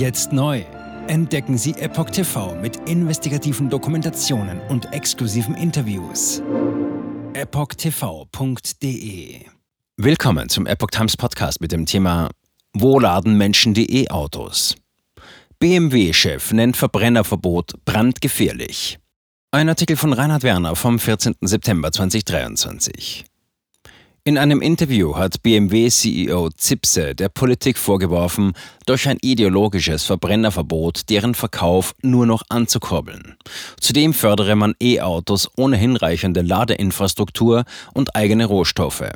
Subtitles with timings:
[0.00, 0.64] Jetzt neu.
[1.08, 6.42] Entdecken Sie Epoch TV mit investigativen Dokumentationen und exklusiven Interviews.
[7.34, 8.70] EpochTV.de
[9.98, 12.30] Willkommen zum Epoch Times Podcast mit dem Thema
[12.72, 14.74] Wo laden Menschen die E-Autos?
[15.58, 18.98] BMW-Chef nennt Verbrennerverbot brandgefährlich.
[19.50, 21.34] Ein Artikel von Reinhard Werner vom 14.
[21.42, 23.26] September 2023.
[24.22, 28.52] In einem Interview hat BMW-CEO Zipse der Politik vorgeworfen,
[28.84, 33.36] durch ein ideologisches Verbrennerverbot deren Verkauf nur noch anzukurbeln.
[33.80, 37.64] Zudem fördere man E-Autos ohne hinreichende Ladeinfrastruktur
[37.94, 39.10] und eigene Rohstoffe.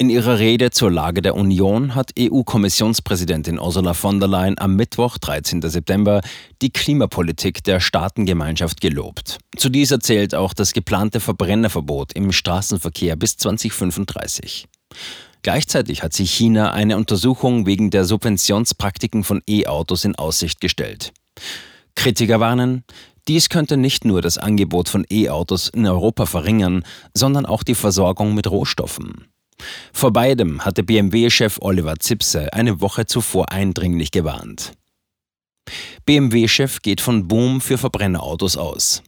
[0.00, 5.18] In ihrer Rede zur Lage der Union hat EU-Kommissionspräsidentin Ursula von der Leyen am Mittwoch,
[5.18, 5.60] 13.
[5.62, 6.20] September,
[6.62, 9.38] die Klimapolitik der Staatengemeinschaft gelobt.
[9.56, 14.68] Zu dieser zählt auch das geplante Verbrennerverbot im Straßenverkehr bis 2035.
[15.42, 21.12] Gleichzeitig hat sich China eine Untersuchung wegen der Subventionspraktiken von E-Autos in Aussicht gestellt.
[21.96, 22.84] Kritiker warnen,
[23.26, 28.34] dies könnte nicht nur das Angebot von E-Autos in Europa verringern, sondern auch die Versorgung
[28.34, 29.26] mit Rohstoffen.
[29.92, 34.72] Vor beidem hatte BMW-Chef Oliver Zipse eine Woche zuvor eindringlich gewarnt.
[36.06, 39.02] BMW-Chef geht von Boom für Verbrennerautos aus.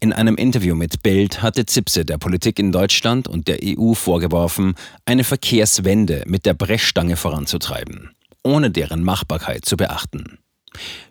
[0.00, 4.74] In einem Interview mit Bild hatte Zipse der Politik in Deutschland und der EU vorgeworfen,
[5.04, 8.10] eine Verkehrswende mit der Brechstange voranzutreiben,
[8.42, 10.38] ohne deren Machbarkeit zu beachten.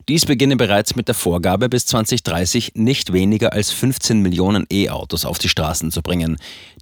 [0.08, 5.38] Dies beginne bereits mit der Vorgabe, bis 2030 nicht weniger als 15 Millionen E-Autos auf
[5.38, 6.38] die Straßen zu bringen.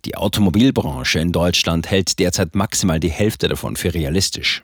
[0.05, 4.63] Die Automobilbranche in Deutschland hält derzeit maximal die Hälfte davon für realistisch.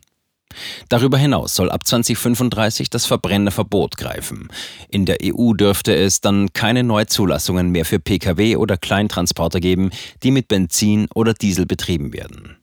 [0.89, 4.49] Darüber hinaus soll ab 2035 das Verbrennerverbot greifen.
[4.89, 9.91] In der EU dürfte es dann keine Neuzulassungen mehr für Pkw oder Kleintransporter geben,
[10.23, 12.57] die mit Benzin oder Diesel betrieben werden.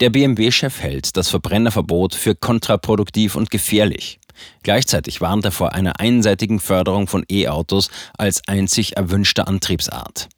[0.00, 4.18] Der BMW-Chef hält das Verbrennerverbot für kontraproduktiv und gefährlich.
[4.62, 10.28] Gleichzeitig warnt er vor einer einseitigen Förderung von E-Autos als einzig erwünschter Antriebsart.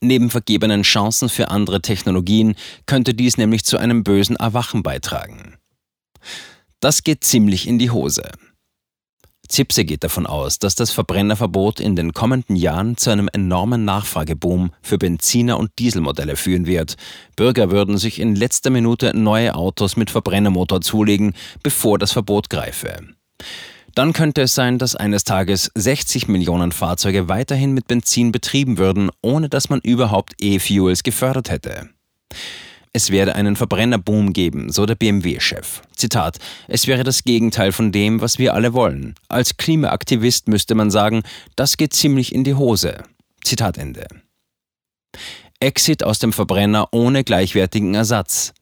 [0.00, 2.54] Neben vergebenen Chancen für andere Technologien
[2.86, 5.56] könnte dies nämlich zu einem bösen Erwachen beitragen.
[6.80, 8.30] Das geht ziemlich in die Hose.
[9.50, 14.70] Zipse geht davon aus, dass das Verbrennerverbot in den kommenden Jahren zu einem enormen Nachfrageboom
[14.80, 16.96] für Benziner- und Dieselmodelle führen wird.
[17.34, 21.34] Bürger würden sich in letzter Minute neue Autos mit Verbrennermotor zulegen,
[21.64, 22.96] bevor das Verbot greife.
[23.94, 29.10] Dann könnte es sein, dass eines Tages 60 Millionen Fahrzeuge weiterhin mit Benzin betrieben würden,
[29.20, 31.90] ohne dass man überhaupt E-Fuels gefördert hätte.
[32.92, 35.82] Es werde einen Verbrennerboom geben, so der BMW-Chef.
[35.94, 39.14] Zitat: Es wäre das Gegenteil von dem, was wir alle wollen.
[39.28, 41.22] Als Klimaaktivist müsste man sagen,
[41.54, 43.04] das geht ziemlich in die Hose.
[43.44, 44.06] Zitat Ende.
[45.60, 48.54] Exit aus dem Verbrenner ohne gleichwertigen Ersatz.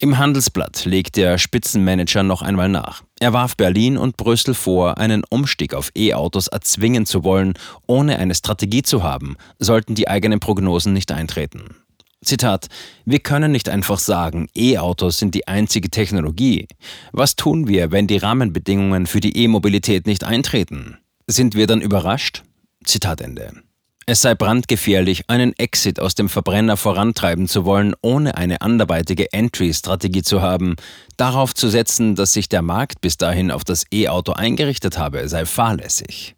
[0.00, 3.02] Im Handelsblatt legt der Spitzenmanager noch einmal nach.
[3.20, 7.54] Er warf Berlin und Brüssel vor, einen Umstieg auf E-Autos erzwingen zu wollen,
[7.86, 11.76] ohne eine Strategie zu haben, sollten die eigenen Prognosen nicht eintreten.
[12.22, 12.68] Zitat:
[13.04, 16.68] Wir können nicht einfach sagen, E-Autos sind die einzige Technologie.
[17.12, 20.98] Was tun wir, wenn die Rahmenbedingungen für die E-Mobilität nicht eintreten?
[21.26, 22.42] Sind wir dann überrascht?
[22.84, 23.63] Zitat Ende.
[24.06, 30.22] Es sei brandgefährlich, einen Exit aus dem Verbrenner vorantreiben zu wollen, ohne eine anderweitige Entry-Strategie
[30.22, 30.76] zu haben.
[31.16, 35.46] Darauf zu setzen, dass sich der Markt bis dahin auf das E-Auto eingerichtet habe, sei
[35.46, 36.34] fahrlässig.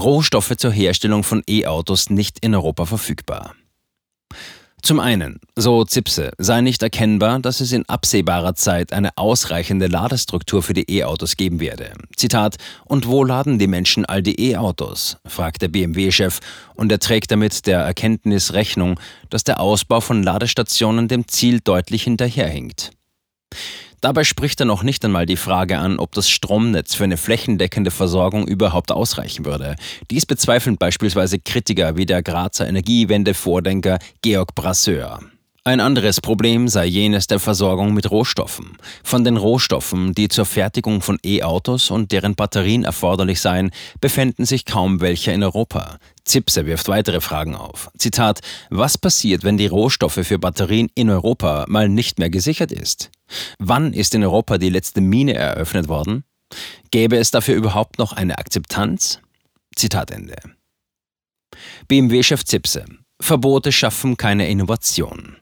[0.00, 3.54] Rohstoffe zur Herstellung von E-Autos nicht in Europa verfügbar.
[4.84, 10.60] Zum einen, so Zipse, sei nicht erkennbar, dass es in absehbarer Zeit eine ausreichende Ladestruktur
[10.60, 11.92] für die E-Autos geben werde.
[12.16, 15.18] Zitat, und wo laden die Menschen all die E-Autos?
[15.24, 16.40] fragt der BMW-Chef
[16.74, 18.98] und er trägt damit der Erkenntnis Rechnung,
[19.30, 22.90] dass der Ausbau von Ladestationen dem Ziel deutlich hinterherhinkt.
[24.02, 27.92] Dabei spricht er noch nicht einmal die Frage an, ob das Stromnetz für eine flächendeckende
[27.92, 29.76] Versorgung überhaupt ausreichen würde.
[30.10, 35.20] Dies bezweifeln beispielsweise Kritiker wie der Grazer Energiewende-Vordenker Georg Brasseur.
[35.64, 38.76] Ein anderes Problem sei jenes der Versorgung mit Rohstoffen.
[39.04, 43.70] Von den Rohstoffen, die zur Fertigung von E-Autos und deren Batterien erforderlich seien,
[44.00, 45.98] befänden sich kaum welche in Europa.
[46.24, 47.92] Zipse wirft weitere Fragen auf.
[47.96, 48.40] Zitat:
[48.70, 53.12] Was passiert, wenn die Rohstoffe für Batterien in Europa mal nicht mehr gesichert ist?
[53.60, 56.24] Wann ist in Europa die letzte Mine eröffnet worden?
[56.90, 59.20] Gäbe es dafür überhaupt noch eine Akzeptanz?
[59.76, 60.34] Zitat Ende.
[61.86, 62.84] BMW-Chef Zipse.
[63.20, 65.36] Verbote schaffen keine Innovation.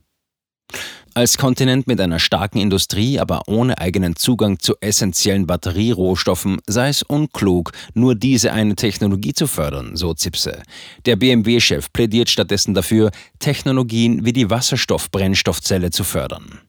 [1.13, 7.03] Als Kontinent mit einer starken Industrie, aber ohne eigenen Zugang zu essentiellen Batterierohstoffen sei es
[7.03, 10.63] unklug, nur diese eine Technologie zu fördern, so Zipse.
[11.07, 16.61] Der BMW-Chef plädiert stattdessen dafür, Technologien wie die Wasserstoffbrennstoffzelle zu fördern.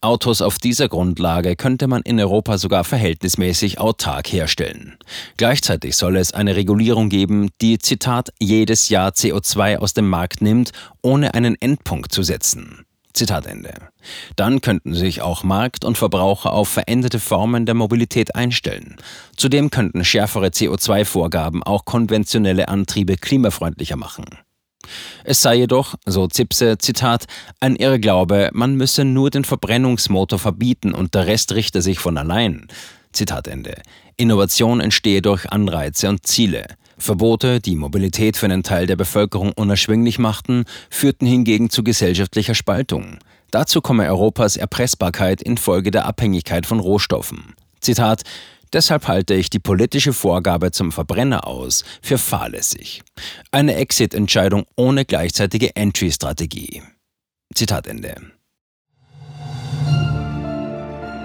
[0.00, 4.96] Autos auf dieser Grundlage könnte man in Europa sogar verhältnismäßig autark herstellen.
[5.36, 10.70] Gleichzeitig soll es eine Regulierung geben, die, Zitat, jedes Jahr CO2 aus dem Markt nimmt,
[11.02, 12.84] ohne einen Endpunkt zu setzen.
[13.18, 13.74] Zitat Ende.
[14.36, 18.96] Dann könnten sich auch Markt und Verbraucher auf veränderte Formen der Mobilität einstellen.
[19.36, 24.24] Zudem könnten schärfere CO2-Vorgaben auch konventionelle Antriebe klimafreundlicher machen.
[25.24, 27.26] Es sei jedoch, so Zipse, Zitat,
[27.60, 32.68] ein Irrglaube, man müsse nur den Verbrennungsmotor verbieten und der Rest richte sich von allein.
[33.18, 33.82] Zitat Ende.
[34.16, 36.66] Innovation entstehe durch Anreize und Ziele.
[36.98, 43.18] Verbote, die Mobilität für einen Teil der Bevölkerung unerschwinglich machten, führten hingegen zu gesellschaftlicher Spaltung.
[43.50, 47.54] Dazu komme Europas Erpressbarkeit infolge der Abhängigkeit von Rohstoffen.
[47.80, 48.22] Zitat
[48.72, 53.02] Deshalb halte ich die politische Vorgabe zum Verbrenner aus für fahrlässig.
[53.50, 56.82] Eine Exit-Entscheidung ohne gleichzeitige Entry-Strategie.
[57.52, 58.14] Zitat Ende.